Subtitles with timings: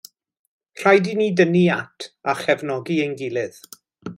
[0.79, 3.65] Rhaid i ni dynnu at a chefnogi ein gilydd.